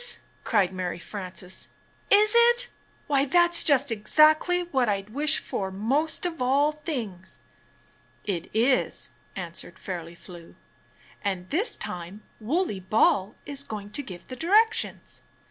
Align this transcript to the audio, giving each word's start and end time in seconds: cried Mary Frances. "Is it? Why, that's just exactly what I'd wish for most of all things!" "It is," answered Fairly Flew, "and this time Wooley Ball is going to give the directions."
cried 0.43 0.73
Mary 0.73 0.97
Frances. 0.97 1.67
"Is 2.09 2.33
it? 2.35 2.69
Why, 3.05 3.23
that's 3.25 3.63
just 3.63 3.91
exactly 3.91 4.63
what 4.63 4.89
I'd 4.89 5.11
wish 5.11 5.37
for 5.37 5.69
most 5.69 6.25
of 6.25 6.41
all 6.41 6.71
things!" 6.71 7.37
"It 8.23 8.49
is," 8.51 9.11
answered 9.35 9.77
Fairly 9.77 10.15
Flew, 10.15 10.55
"and 11.23 11.47
this 11.51 11.77
time 11.77 12.23
Wooley 12.39 12.79
Ball 12.79 13.35
is 13.45 13.61
going 13.61 13.91
to 13.91 14.01
give 14.01 14.25
the 14.25 14.35
directions." 14.35 15.21